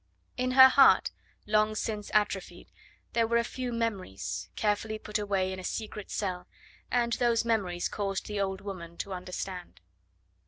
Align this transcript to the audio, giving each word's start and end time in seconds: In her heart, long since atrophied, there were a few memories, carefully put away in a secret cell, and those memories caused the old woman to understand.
In 0.35 0.53
her 0.53 0.67
heart, 0.69 1.11
long 1.45 1.75
since 1.75 2.09
atrophied, 2.15 2.71
there 3.13 3.27
were 3.27 3.37
a 3.37 3.43
few 3.43 3.71
memories, 3.71 4.49
carefully 4.55 4.97
put 4.97 5.19
away 5.19 5.53
in 5.53 5.59
a 5.59 5.63
secret 5.63 6.09
cell, 6.09 6.47
and 6.89 7.13
those 7.13 7.45
memories 7.45 7.87
caused 7.87 8.25
the 8.25 8.41
old 8.41 8.61
woman 8.61 8.97
to 8.97 9.13
understand. 9.13 9.79